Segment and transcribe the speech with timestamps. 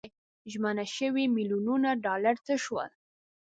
[0.51, 2.89] ژمنه شوي میلیونونه ډالر څه شول.